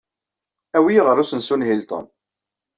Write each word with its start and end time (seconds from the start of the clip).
Awi-iyi 0.77 1.01
ɣer 1.03 1.17
usensu 1.23 1.55
n 1.57 1.65
Hilton. 1.67 2.05